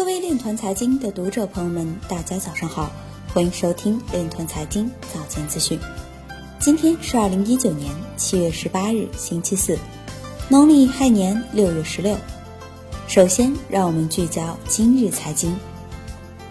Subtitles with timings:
[0.00, 2.90] 各位链团财经的读者朋友们，大家早上好，
[3.34, 5.78] 欢迎收听链团财经早间资讯。
[6.58, 9.78] 今天是二零一九年七月十八日，星期四，
[10.48, 12.16] 农历亥年六月十六。
[13.08, 15.54] 首先，让我们聚焦今日财经。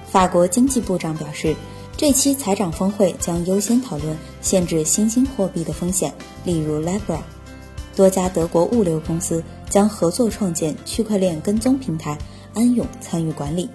[0.06, 1.56] 法国经济部长表示，
[1.98, 6.14] 这期财长峰会将优先讨论限制新兴货币的风险，
[6.46, 7.18] 例如 Libra。
[7.96, 12.16] 多家德国物流公司将合作创建区块链跟踪平台。
[12.60, 13.70] 安永参与管理。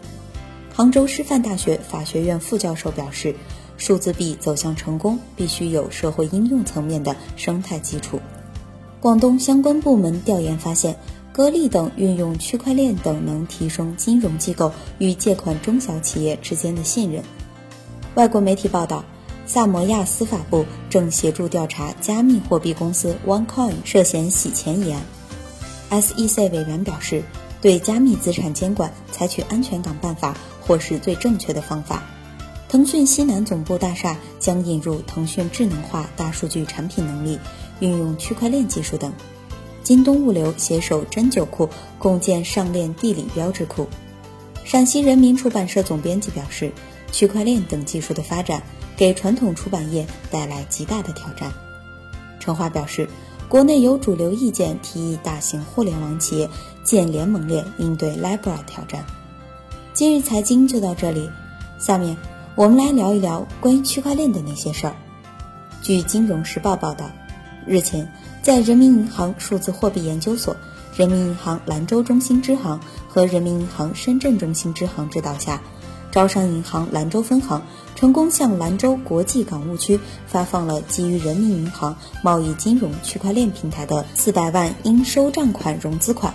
[0.70, 3.34] 杭州师范大学法学院副教授表示，
[3.78, 8.20] 数字币走向成功，必须有社会应用层面的生态基础。
[9.00, 10.94] 广东相关部门调研发现，
[11.32, 17.22] 格力等运用区块链等能提升金融机构与借款中小企业之间的信任。
[18.16, 19.02] 外国媒体报道，
[19.46, 25.00] 萨摩亚司法部正协助调查加密货币公司 OneCoin 涉嫌洗钱一案。
[25.90, 27.22] SEC 委员表示。
[27.64, 32.02] 对加密资产监管采取安全港办法或是最正确的方法。
[32.68, 37.38] 腾讯西南总部大厦将引入腾讯智能化大数据产品能力，
[37.80, 39.10] 运用区块链技术等。
[39.82, 43.88] 京东物流携手针灸库共建上链地理标志库。
[44.62, 46.70] 陕西人民出版社总编辑表示，
[47.12, 48.62] 区块链等技术的发展
[48.94, 51.50] 给传统出版业带来极大的挑战。
[52.38, 53.08] 陈华表示。
[53.46, 56.48] 国内有主流意见提议，大型互联网企业
[56.84, 59.04] 建联盟链应对 Libra 挑战。
[59.92, 61.30] 今日财经就到这里，
[61.78, 62.16] 下面
[62.54, 64.94] 我们来聊一聊关于区块链的那些事儿。
[65.82, 67.10] 据《金融时报》报道，
[67.66, 70.56] 日前，在人民银行数字货币研究所、
[70.94, 75.60] 人民银行兰州中心支行和人民银行深圳中心支行指导下。
[76.10, 77.60] 招商银行兰州分行
[77.96, 79.98] 成功向兰州国际港务区
[80.28, 86.32] 发放了基于人民银行贸易金融区块链平台的四百万应收账款融资款，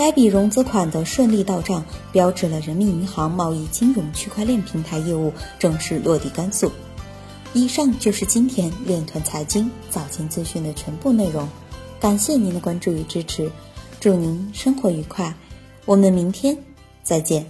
[0.00, 6.72] 该笔融资款的顺利到账，标志了人民银行贸易金融区块链平台业务正式落地甘肃。
[7.52, 11.46] 以上就是今天链团财经早间资讯的全部内容，
[12.00, 13.52] 感谢您的关注与支持，
[14.00, 15.34] 祝您生活愉快，
[15.84, 16.56] 我们明天
[17.02, 17.44] 再见。